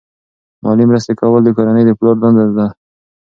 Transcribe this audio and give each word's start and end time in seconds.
مالی 0.63 0.85
مرسته 0.91 1.13
کول 1.19 1.41
د 1.45 1.49
کورنۍ 1.57 1.83
د 1.85 1.91
پلار 1.99 2.15
دنده 2.21 2.45
ده. 2.57 2.67